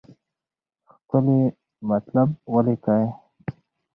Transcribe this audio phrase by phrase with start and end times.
[0.93, 1.39] ښکلي
[1.87, 3.05] مطالب ولیکئ.